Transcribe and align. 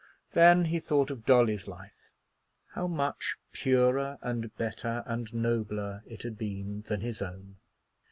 Then 0.31 0.65
he 0.65 0.79
thought 0.79 1.11
of 1.11 1.27
Dolly's 1.27 1.67
life, 1.67 2.09
how 2.73 2.87
much 2.87 3.35
purer 3.51 4.17
and 4.23 4.51
better 4.57 5.03
and 5.05 5.31
nobler 5.31 6.01
it 6.07 6.23
had 6.23 6.39
been 6.39 6.81
than 6.87 7.01
his 7.01 7.21
own. 7.21 7.57